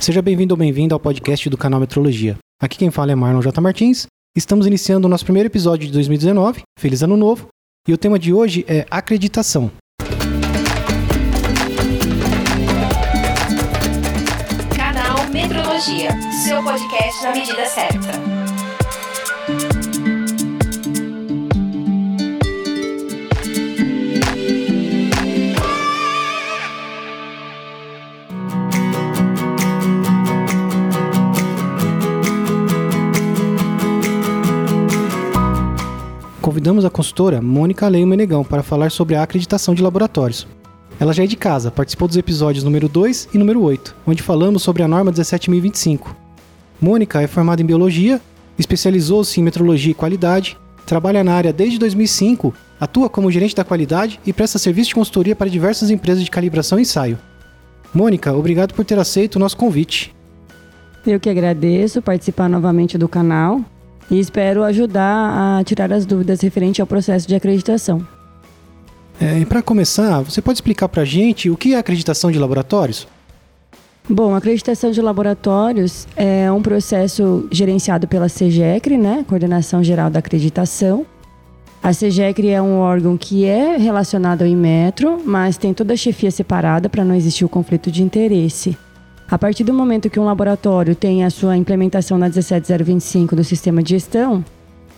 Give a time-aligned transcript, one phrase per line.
[0.00, 2.38] Seja bem-vindo ou bem-vinda ao podcast do canal Metrologia.
[2.58, 3.60] Aqui quem fala é Marlon J.
[3.60, 4.06] Martins.
[4.34, 6.62] Estamos iniciando o nosso primeiro episódio de 2019.
[6.78, 7.48] Feliz Ano Novo!
[7.86, 9.70] E o tema de hoje é acreditação.
[14.74, 16.10] Canal Metrologia,
[16.44, 18.39] seu podcast na medida certa.
[36.60, 40.46] Convidamos a consultora Mônica Leio Menegão para falar sobre a acreditação de laboratórios.
[41.00, 44.62] Ela já é de casa, participou dos episódios número 2 e número 8, onde falamos
[44.62, 46.14] sobre a norma 17025.
[46.78, 48.20] Mônica é formada em biologia,
[48.58, 54.20] especializou-se em metrologia e qualidade, trabalha na área desde 2005, atua como gerente da qualidade
[54.26, 57.18] e presta serviço de consultoria para diversas empresas de calibração e ensaio.
[57.94, 60.14] Mônica, obrigado por ter aceito o nosso convite.
[61.06, 63.64] Eu que agradeço participar novamente do canal
[64.10, 68.06] e espero ajudar a tirar as dúvidas referente ao processo de acreditação.
[69.20, 72.38] É, e para começar, você pode explicar para a gente o que é acreditação de
[72.38, 73.06] laboratórios?
[74.08, 80.18] Bom, a acreditação de laboratórios é um processo gerenciado pela CGECRE, né, Coordenação Geral da
[80.18, 81.06] Acreditação.
[81.82, 86.30] A CGECRE é um órgão que é relacionado ao Inmetro, mas tem toda a chefia
[86.30, 88.76] separada para não existir o conflito de interesse.
[89.30, 93.80] A partir do momento que um laboratório tem a sua implementação na 17025 do sistema
[93.80, 94.44] de gestão,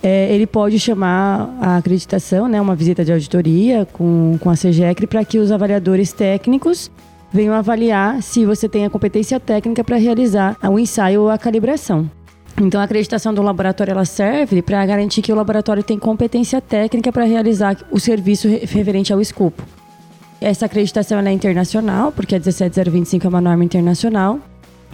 [0.02, 5.06] é, ele pode chamar a acreditação, né, uma visita de auditoria com, com a CGECRE
[5.06, 6.90] para que os avaliadores técnicos
[7.30, 12.10] venham avaliar se você tem a competência técnica para realizar o ensaio ou a calibração.
[12.58, 17.12] Então, a acreditação do laboratório ela serve para garantir que o laboratório tem competência técnica
[17.12, 19.62] para realizar o serviço referente ao escopo.
[20.42, 24.40] Essa acreditação é internacional, porque a 17025 é uma norma internacional.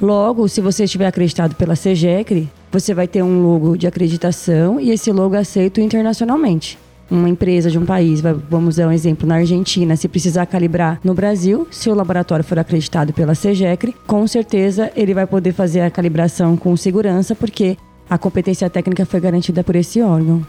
[0.01, 4.91] Logo, se você estiver acreditado pela CGECRE, você vai ter um logo de acreditação e
[4.91, 6.79] esse logo é aceito internacionalmente.
[7.11, 11.15] Uma empresa de um país, vamos dar um exemplo, na Argentina, se precisar calibrar no
[11.15, 15.91] Brasil, se o laboratório for acreditado pela CGECRE, com certeza ele vai poder fazer a
[15.91, 17.79] calibração com segurança, porque
[18.11, 20.47] a competência técnica foi garantida por esse órgão.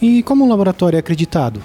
[0.00, 1.60] E como um laboratório é acreditado?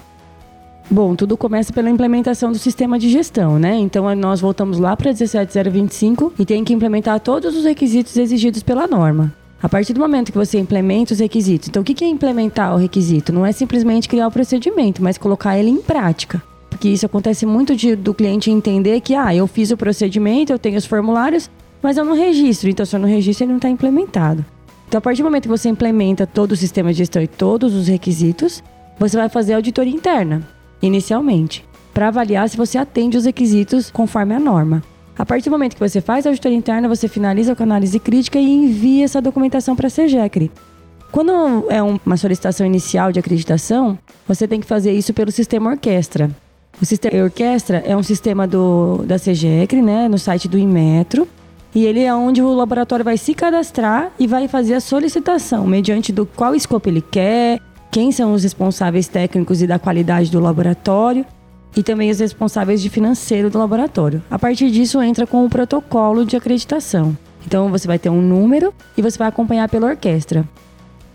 [0.91, 3.75] Bom, tudo começa pela implementação do sistema de gestão, né?
[3.77, 8.85] Então nós voltamos lá para 17025 e tem que implementar todos os requisitos exigidos pela
[8.85, 9.33] norma.
[9.61, 12.77] A partir do momento que você implementa os requisitos, então o que é implementar o
[12.77, 13.31] requisito?
[13.31, 16.43] Não é simplesmente criar o procedimento, mas colocar ele em prática.
[16.69, 20.59] Porque isso acontece muito de, do cliente entender que, ah, eu fiz o procedimento, eu
[20.59, 21.49] tenho os formulários,
[21.81, 22.69] mas eu não registro.
[22.69, 24.43] Então, se eu não registro, ele não está implementado.
[24.87, 27.73] Então, a partir do momento que você implementa todo o sistema de gestão e todos
[27.73, 28.61] os requisitos,
[28.99, 30.45] você vai fazer a auditoria interna
[30.85, 34.83] inicialmente, para avaliar se você atende os requisitos conforme a norma.
[35.17, 37.99] A partir do momento que você faz a auditoria interna, você finaliza com a análise
[37.99, 40.51] crítica e envia essa documentação para a CGECRE.
[41.11, 46.31] Quando é uma solicitação inicial de acreditação, você tem que fazer isso pelo sistema orquestra.
[46.81, 51.27] O sistema orquestra é um sistema do, da CGECRE, né, no site do Inmetro,
[51.75, 56.11] e ele é onde o laboratório vai se cadastrar e vai fazer a solicitação, mediante
[56.11, 57.61] do qual escopo ele quer,
[57.93, 61.23] quem são os responsáveis técnicos e da qualidade do laboratório
[61.77, 64.19] e também os responsáveis de financeiro do laboratório.
[64.31, 67.15] A partir disso, entra com o protocolo de acreditação.
[67.45, 70.43] Então, você vai ter um número e você vai acompanhar pela orquestra.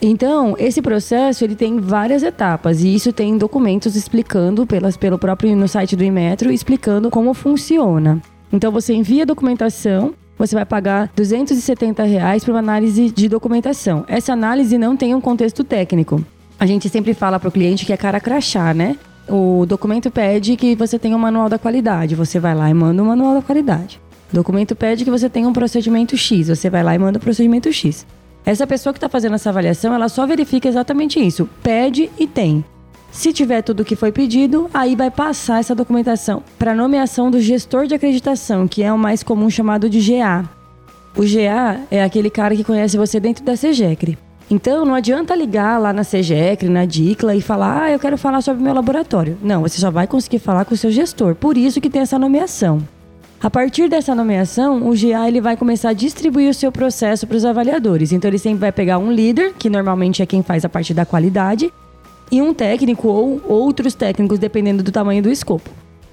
[0.00, 5.56] Então, esse processo ele tem várias etapas e isso tem documentos explicando pelas, pelo próprio
[5.56, 8.22] no site do Inmetro explicando como funciona.
[8.52, 14.04] Então, você envia a documentação você vai pagar 270 reais para uma análise de documentação.
[14.06, 16.24] Essa análise não tem um contexto técnico.
[16.60, 18.96] A gente sempre fala para o cliente que é cara crachá, né?
[19.28, 22.16] O documento pede que você tenha um manual da qualidade.
[22.16, 24.00] Você vai lá e manda o um manual da qualidade.
[24.32, 26.48] O documento pede que você tenha um procedimento X.
[26.48, 28.04] Você vai lá e manda o procedimento X.
[28.44, 31.48] Essa pessoa que está fazendo essa avaliação, ela só verifica exatamente isso.
[31.62, 32.64] Pede e tem.
[33.12, 37.40] Se tiver tudo o que foi pedido, aí vai passar essa documentação para nomeação do
[37.40, 40.44] gestor de acreditação, que é o mais comum chamado de GA.
[41.16, 44.18] O GA é aquele cara que conhece você dentro da CGECRE.
[44.50, 48.40] Então não adianta ligar lá na CGECRE, na DICLA e falar, ah, eu quero falar
[48.40, 49.36] sobre meu laboratório.
[49.42, 51.34] Não, você só vai conseguir falar com o seu gestor.
[51.34, 52.82] Por isso que tem essa nomeação.
[53.40, 57.36] A partir dessa nomeação, o GA ele vai começar a distribuir o seu processo para
[57.36, 58.10] os avaliadores.
[58.10, 61.04] Então ele sempre vai pegar um líder, que normalmente é quem faz a parte da
[61.04, 61.72] qualidade,
[62.32, 65.70] e um técnico ou outros técnicos, dependendo do tamanho do escopo.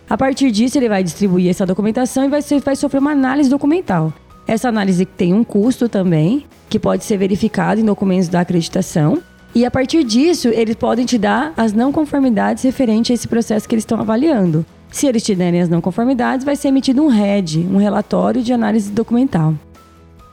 [0.09, 3.49] A partir disso, ele vai distribuir essa documentação e vai, ser, vai sofrer uma análise
[3.49, 4.13] documental.
[4.47, 9.21] Essa análise tem um custo também, que pode ser verificado em documentos da acreditação.
[9.53, 13.67] E a partir disso, eles podem te dar as não conformidades referentes a esse processo
[13.67, 14.65] que eles estão avaliando.
[14.91, 18.53] Se eles te derem as não conformidades, vai ser emitido um RED, um relatório de
[18.53, 19.53] análise documental.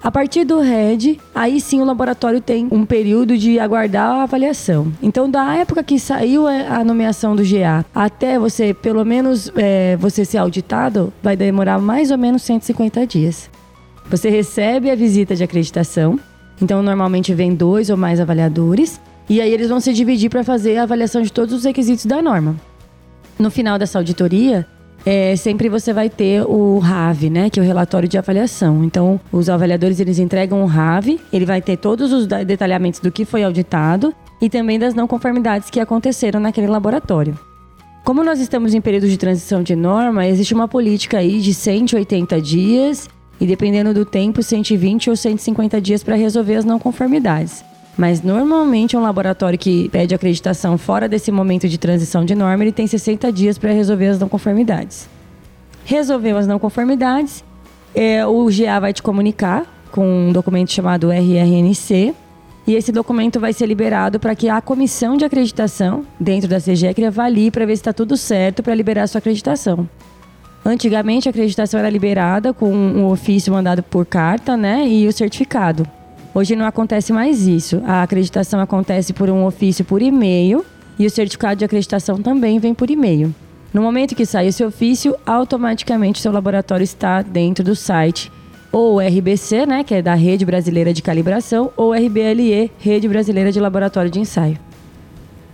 [0.03, 4.93] A partir do RED, aí sim o laboratório tem um período de aguardar a avaliação.
[5.00, 10.25] Então, da época que saiu a nomeação do GA até você, pelo menos, é, você
[10.25, 13.49] ser auditado, vai demorar mais ou menos 150 dias.
[14.12, 16.20] Você recebe a visita de acreditação,
[16.61, 20.76] então normalmente vem dois ou mais avaliadores, e aí eles vão se dividir para fazer
[20.76, 22.55] a avaliação de todos os requisitos da norma.
[23.38, 24.67] No final dessa auditoria,
[25.06, 28.85] é, sempre você vai ter o RAV, né, que é o relatório de avaliação.
[28.85, 33.25] Então, os avaliadores eles entregam o RAV, ele vai ter todos os detalhamentos do que
[33.25, 37.35] foi auditado e também das não conformidades que aconteceram naquele laboratório.
[38.05, 42.43] Como nós estamos em período de transição de norma, existe uma política aí de 180
[42.43, 43.09] dias
[43.43, 47.65] e dependendo do tempo, 120 ou 150 dias para resolver as não conformidades.
[47.99, 52.71] Mas normalmente um laboratório que pede acreditação fora desse momento de transição de norma, ele
[52.71, 55.09] tem 60 dias para resolver as não conformidades.
[55.85, 57.43] Resolveu as não conformidades,
[57.93, 62.15] é, o GA vai te comunicar com um documento chamado RRNC,
[62.65, 67.06] e esse documento vai ser liberado para que a comissão de acreditação dentro da CGECRE
[67.06, 69.88] avalie para ver se está tudo certo para liberar a sua acreditação.
[70.64, 75.87] Antigamente a acreditação era liberada com um ofício mandado por carta, né, e o certificado.
[76.35, 77.82] Hoje não acontece mais isso.
[77.85, 80.64] A acreditação acontece por um ofício por e-mail
[80.99, 83.35] e o certificado de acreditação também vem por e-mail.
[83.73, 88.31] No momento que sai esse ofício, automaticamente seu laboratório está dentro do site
[88.70, 93.61] ou RBC, né, que é da Rede Brasileira de Calibração, ou RBLE, Rede Brasileira de
[93.61, 94.59] Laboratório de Ensaio.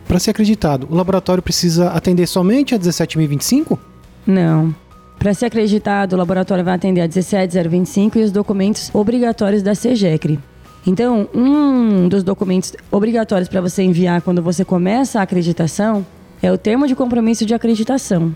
[0.07, 3.77] Para ser acreditado, o laboratório precisa atender somente a 17.025?
[4.25, 4.75] Não.
[5.19, 10.39] Para ser acreditado, o laboratório vai atender a 17025 e os documentos obrigatórios da CEGECRE.
[10.87, 16.07] Então, um dos documentos obrigatórios para você enviar quando você começa a acreditação
[16.41, 18.35] é o termo de compromisso de acreditação.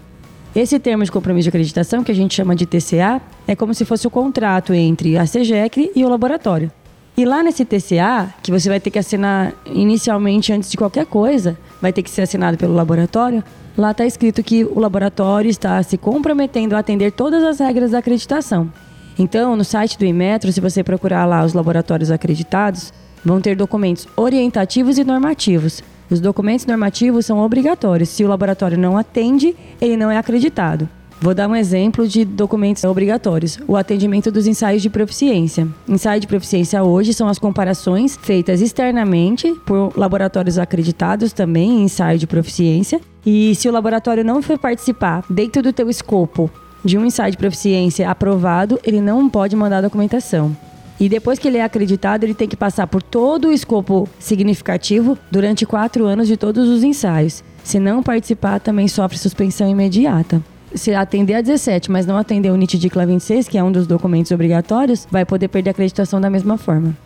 [0.54, 3.84] Esse termo de compromisso de acreditação, que a gente chama de TCA, é como se
[3.84, 6.70] fosse o contrato entre a CEGECRE e o laboratório.
[7.16, 11.56] E lá nesse TCA, que você vai ter que assinar inicialmente antes de qualquer coisa,
[11.82, 13.42] vai ter que ser assinado pelo laboratório,
[13.76, 17.98] lá está escrito que o laboratório está se comprometendo a atender todas as regras da
[17.98, 18.72] acreditação.
[19.18, 22.92] Então, no site do Inmetro, se você procurar lá os laboratórios acreditados,
[23.24, 25.82] vão ter documentos orientativos e normativos.
[26.08, 28.08] Os documentos normativos são obrigatórios.
[28.08, 30.88] Se o laboratório não atende, ele não é acreditado.
[31.22, 33.56] Vou dar um exemplo de documentos obrigatórios.
[33.68, 35.68] O atendimento dos ensaios de proficiência.
[35.88, 42.18] Ensaio de proficiência hoje são as comparações feitas externamente por laboratórios acreditados também em ensaio
[42.18, 43.00] de proficiência.
[43.24, 46.50] E se o laboratório não for participar dentro do teu escopo
[46.84, 50.56] de um ensaio de proficiência aprovado, ele não pode mandar documentação.
[50.98, 55.16] E depois que ele é acreditado, ele tem que passar por todo o escopo significativo
[55.30, 57.44] durante quatro anos de todos os ensaios.
[57.62, 60.42] Se não participar, também sofre suspensão imediata.
[60.74, 64.32] Se atender a 17, mas não atender o NIT-DICLA 26, que é um dos documentos
[64.32, 66.96] obrigatórios, vai poder perder a acreditação da mesma forma.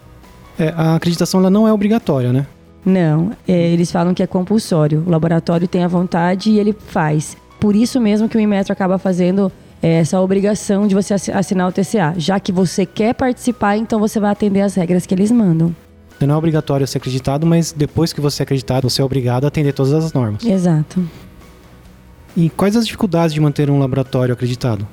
[0.58, 2.46] É, a acreditação ela não é obrigatória, né?
[2.84, 5.02] Não, é, eles falam que é compulsório.
[5.06, 7.36] O laboratório tem a vontade e ele faz.
[7.58, 9.50] Por isso mesmo que o Inmetro acaba fazendo
[9.82, 12.14] é, essa obrigação de você assinar o TCA.
[12.16, 15.74] Já que você quer participar, então você vai atender as regras que eles mandam.
[16.20, 19.48] Não é obrigatório ser acreditado, mas depois que você é acreditado, você é obrigado a
[19.48, 20.44] atender todas as normas.
[20.44, 21.02] Exato.
[22.36, 24.86] E quais as dificuldades de manter um laboratório acreditado?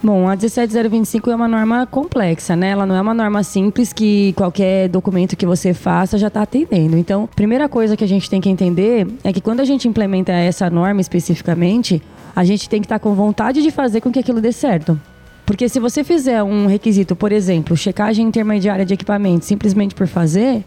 [0.00, 2.68] Bom, a 17025 é uma norma complexa, né?
[2.68, 6.96] Ela não é uma norma simples que qualquer documento que você faça já está atendendo.
[6.96, 10.30] Então, primeira coisa que a gente tem que entender é que quando a gente implementa
[10.30, 12.00] essa norma especificamente,
[12.36, 14.98] a gente tem que estar tá com vontade de fazer com que aquilo dê certo.
[15.44, 20.62] Porque se você fizer um requisito, por exemplo, checagem intermediária de equipamento, simplesmente por fazer,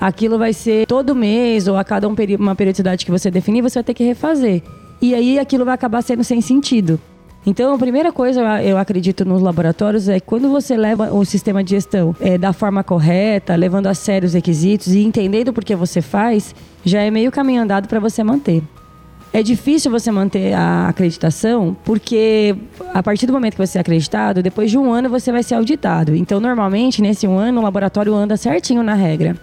[0.00, 3.80] aquilo vai ser todo mês ou a cada um uma periodicidade que você definir, você
[3.80, 4.62] vai ter que refazer.
[5.00, 7.00] E aí aquilo vai acabar sendo sem sentido.
[7.46, 11.70] Então, a primeira coisa, eu acredito nos laboratórios, é quando você leva o sistema de
[11.70, 16.02] gestão é, da forma correta, levando a sério os requisitos e entendendo por que você
[16.02, 18.62] faz, já é meio caminho andado para você manter.
[19.32, 22.56] É difícil você manter a acreditação, porque
[22.92, 25.54] a partir do momento que você é acreditado, depois de um ano você vai ser
[25.54, 26.14] auditado.
[26.14, 29.36] Então, normalmente, nesse um ano, o laboratório anda certinho na regra.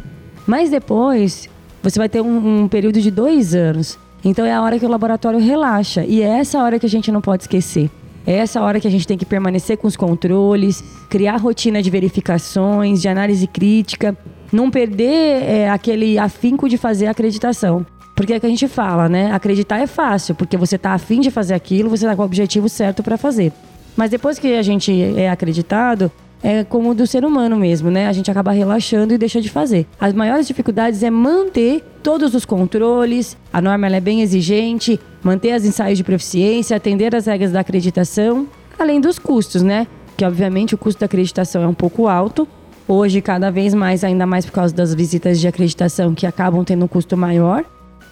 [0.45, 1.47] Mas depois,
[1.81, 3.97] você vai ter um, um período de dois anos.
[4.25, 6.03] Então, é a hora que o laboratório relaxa.
[6.03, 7.91] E é essa hora que a gente não pode esquecer.
[8.25, 11.91] É essa hora que a gente tem que permanecer com os controles, criar rotina de
[11.91, 14.17] verificações, de análise crítica,
[14.51, 17.85] não perder é, aquele afinco de fazer a acreditação.
[18.15, 19.31] Porque é que a gente fala, né?
[19.31, 22.67] Acreditar é fácil, porque você tá afim de fazer aquilo, você tá com o objetivo
[22.67, 23.53] certo para fazer.
[23.95, 26.11] Mas depois que a gente é acreditado,
[26.43, 28.07] é como do ser humano mesmo, né?
[28.07, 29.87] A gente acaba relaxando e deixa de fazer.
[29.99, 35.65] As maiores dificuldades é manter todos os controles, a norma é bem exigente, manter os
[35.65, 39.87] ensaios de proficiência, atender as regras da acreditação, além dos custos, né?
[40.15, 42.47] Que obviamente o custo da acreditação é um pouco alto.
[42.87, 46.85] Hoje, cada vez mais, ainda mais por causa das visitas de acreditação que acabam tendo
[46.85, 47.65] um custo maior.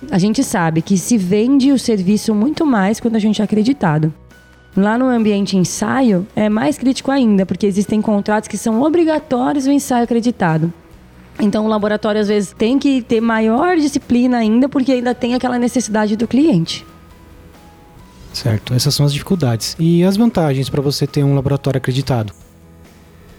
[0.10, 4.14] A gente sabe que se vende o serviço muito mais quando a gente é acreditado.
[4.76, 9.72] Lá no ambiente ensaio é mais crítico ainda, porque existem contratos que são obrigatórios o
[9.72, 10.74] ensaio acreditado.
[11.40, 15.60] Então o laboratório às vezes tem que ter maior disciplina ainda, porque ainda tem aquela
[15.60, 16.86] necessidade do cliente.
[18.34, 19.76] Certo, essas são as dificuldades.
[19.80, 22.34] E as vantagens para você ter um laboratório acreditado?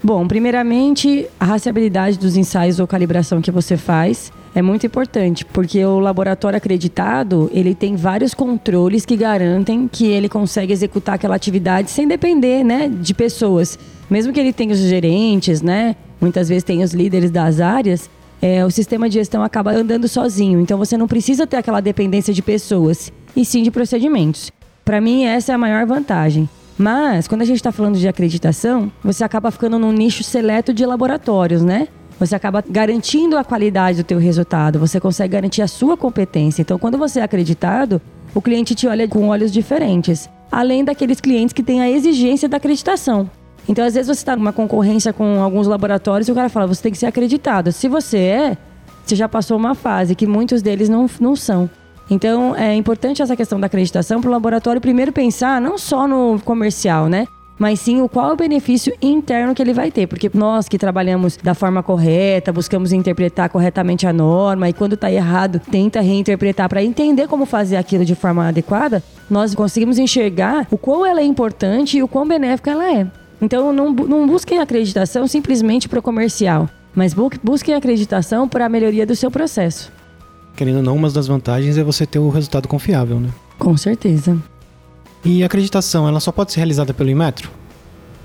[0.05, 5.83] Bom, primeiramente, a rastreabilidade dos ensaios ou calibração que você faz é muito importante, porque
[5.83, 11.89] o laboratório acreditado, ele tem vários controles que garantem que ele consegue executar aquela atividade
[11.89, 13.79] sem depender, né, de pessoas.
[14.07, 18.07] Mesmo que ele tenha os gerentes, né, muitas vezes tem os líderes das áreas,
[18.39, 20.61] é, o sistema de gestão acaba andando sozinho.
[20.61, 24.51] Então você não precisa ter aquela dependência de pessoas, e sim de procedimentos.
[24.85, 26.47] Para mim, essa é a maior vantagem.
[26.77, 30.85] Mas, quando a gente está falando de acreditação, você acaba ficando num nicho seleto de
[30.85, 31.87] laboratórios, né?
[32.19, 36.61] Você acaba garantindo a qualidade do teu resultado, você consegue garantir a sua competência.
[36.61, 38.01] Então, quando você é acreditado,
[38.33, 42.57] o cliente te olha com olhos diferentes, além daqueles clientes que têm a exigência da
[42.57, 43.29] acreditação.
[43.67, 46.83] Então, às vezes você está numa concorrência com alguns laboratórios e o cara fala, você
[46.83, 47.71] tem que ser acreditado.
[47.71, 48.57] Se você é,
[49.05, 51.69] você já passou uma fase que muitos deles não, não são.
[52.09, 56.39] Então, é importante essa questão da acreditação para o laboratório primeiro pensar não só no
[56.43, 57.27] comercial, né?
[57.57, 60.07] Mas sim o qual é o benefício interno que ele vai ter.
[60.07, 65.11] Porque nós que trabalhamos da forma correta, buscamos interpretar corretamente a norma, e quando está
[65.11, 70.77] errado, tenta reinterpretar para entender como fazer aquilo de forma adequada, nós conseguimos enxergar o
[70.77, 73.07] quão ela é importante e o quão benéfica ela é.
[73.41, 79.05] Então, não, não busquem acreditação simplesmente para o comercial, mas busquem acreditação para a melhoria
[79.05, 79.94] do seu processo.
[80.55, 83.29] Querendo ou não, uma das vantagens é você ter o resultado confiável, né?
[83.59, 84.37] Com certeza.
[85.23, 87.49] E a acreditação, ela só pode ser realizada pelo Inmetro?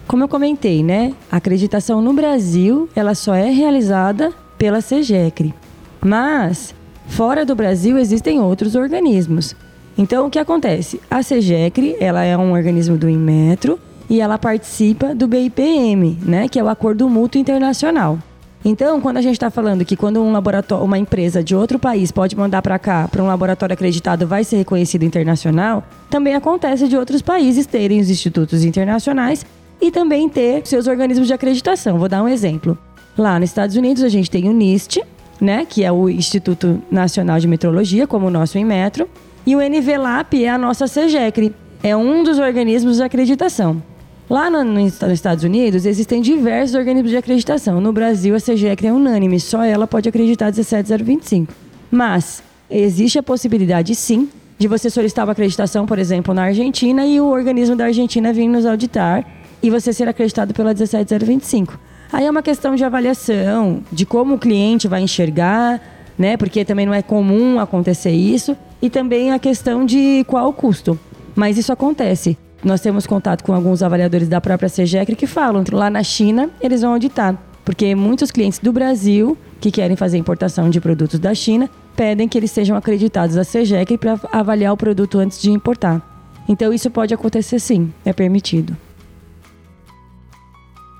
[0.06, 1.14] Como eu comentei, né?
[1.30, 5.54] A acreditação no Brasil, ela só é realizada pela CEGECRE.
[6.00, 6.74] Mas,
[7.08, 9.56] fora do Brasil, existem outros organismos.
[9.96, 11.00] Então, o que acontece?
[11.10, 16.48] A CEGECRE, ela é um organismo do Inmetro e ela participa do BIPM, né?
[16.48, 18.18] Que é o Acordo Mútuo Internacional.
[18.64, 22.12] Então, quando a gente está falando que quando um laboratório, uma empresa de outro país
[22.12, 26.96] pode mandar para cá, para um laboratório acreditado, vai ser reconhecido internacional, também acontece de
[26.96, 29.46] outros países terem os institutos internacionais
[29.80, 31.98] e também ter seus organismos de acreditação.
[31.98, 32.76] Vou dar um exemplo.
[33.16, 35.02] Lá nos Estados Unidos, a gente tem o NIST,
[35.40, 39.08] né, que é o Instituto Nacional de Metrologia, como o nosso Inmetro,
[39.46, 43.82] e o NVLAP é a nossa CEGECRE, é um dos organismos de acreditação.
[44.30, 47.80] Lá no, no, nos Estados Unidos, existem diversos organismos de acreditação.
[47.80, 51.52] No Brasil, a CGEC é unânime, só ela pode acreditar 17025.
[51.90, 57.20] Mas existe a possibilidade, sim, de você solicitar uma acreditação, por exemplo, na Argentina e
[57.20, 59.26] o organismo da Argentina vir nos auditar
[59.60, 61.76] e você ser acreditado pela 17025.
[62.12, 65.80] Aí é uma questão de avaliação, de como o cliente vai enxergar,
[66.16, 66.36] né?
[66.36, 70.96] Porque também não é comum acontecer isso, e também a questão de qual o custo.
[71.34, 72.38] Mas isso acontece.
[72.62, 76.50] Nós temos contato com alguns avaliadores da própria CEGEC que falam que lá na China
[76.60, 81.34] eles vão auditar, porque muitos clientes do Brasil que querem fazer importação de produtos da
[81.34, 86.02] China pedem que eles sejam acreditados à CEGEC para avaliar o produto antes de importar.
[86.46, 88.76] Então isso pode acontecer sim, é permitido.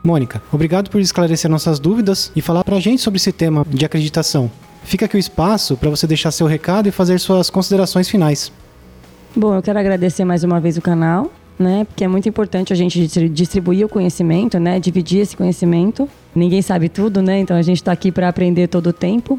[0.03, 3.85] Mônica, obrigado por esclarecer nossas dúvidas e falar para a gente sobre esse tema de
[3.85, 4.51] acreditação.
[4.83, 8.51] Fica aqui o espaço para você deixar seu recado e fazer suas considerações finais.
[9.37, 11.85] Bom, eu quero agradecer mais uma vez o canal né?
[11.85, 14.81] Porque é muito importante a gente distribuir o conhecimento, né?
[14.81, 16.09] Dividir esse conhecimento.
[16.35, 17.39] Ninguém sabe tudo, né?
[17.41, 19.39] Então a gente está aqui para aprender todo o tempo.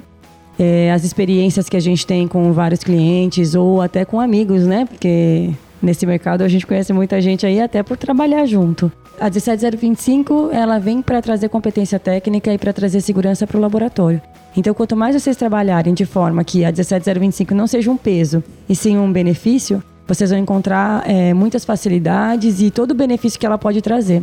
[0.60, 4.86] É, as experiências que a gente tem com vários clientes ou até com amigos, né?
[4.86, 5.50] Porque
[5.82, 8.92] nesse mercado a gente conhece muita gente aí até por trabalhar junto.
[9.20, 14.22] A 17025 ela vem para trazer competência técnica e para trazer segurança para o laboratório.
[14.56, 18.76] Então, quanto mais vocês trabalharem de forma que a 17025 não seja um peso e
[18.76, 19.82] sim um benefício,
[20.14, 24.22] vocês vão encontrar é, muitas facilidades e todo o benefício que ela pode trazer.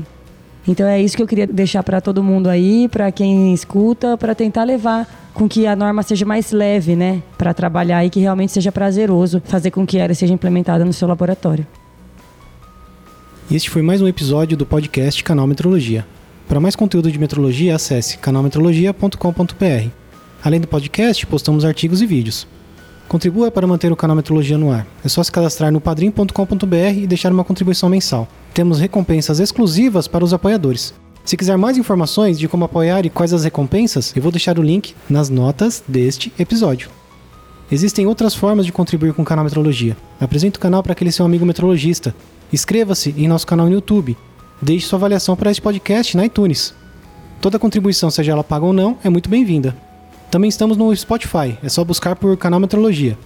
[0.66, 4.34] Então é isso que eu queria deixar para todo mundo aí, para quem escuta, para
[4.34, 8.52] tentar levar com que a norma seja mais leve, né, para trabalhar e que realmente
[8.52, 11.66] seja prazeroso fazer com que ela seja implementada no seu laboratório.
[13.50, 16.06] Este foi mais um episódio do podcast Canal Metrologia.
[16.46, 19.88] Para mais conteúdo de metrologia, acesse canalmetrologia.com.br.
[20.44, 22.46] Além do podcast, postamos artigos e vídeos.
[23.08, 24.86] Contribua para manter o canal Metrologia no ar.
[25.02, 28.28] É só se cadastrar no padrim.com.br e deixar uma contribuição mensal.
[28.52, 30.92] Temos recompensas exclusivas para os apoiadores.
[31.24, 34.62] Se quiser mais informações de como apoiar e quais as recompensas, eu vou deixar o
[34.62, 36.90] link nas notas deste episódio.
[37.72, 39.96] Existem outras formas de contribuir com o canal Metrologia.
[40.20, 42.14] Apresente o canal para aquele seu amigo metrologista.
[42.52, 44.16] Inscreva-se em nosso canal no YouTube.
[44.60, 46.74] Deixe sua avaliação para este podcast na iTunes.
[47.40, 49.87] Toda contribuição, seja ela paga ou não, é muito bem-vinda.
[50.30, 53.18] Também estamos no Spotify, é só buscar por canal Metrologia.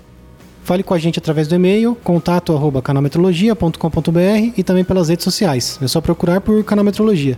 [0.62, 5.80] Fale com a gente através do e-mail contato@canalmetrologia.com.br e também pelas redes sociais.
[5.82, 7.36] É só procurar por Canal Metrologia.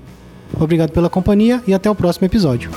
[0.60, 2.70] Obrigado pela companhia e até o próximo episódio.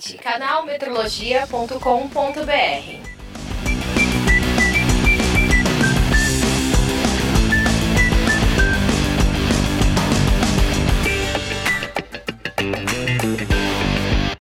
[0.00, 2.99] Site canalmetrologia.com.br.